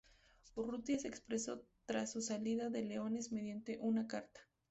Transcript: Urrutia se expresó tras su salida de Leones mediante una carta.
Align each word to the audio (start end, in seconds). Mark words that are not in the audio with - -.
Urrutia 0.55 0.97
se 0.97 1.07
expresó 1.07 1.61
tras 1.85 2.11
su 2.11 2.23
salida 2.23 2.71
de 2.71 2.81
Leones 2.81 3.31
mediante 3.31 3.77
una 3.81 4.07
carta. 4.07 4.41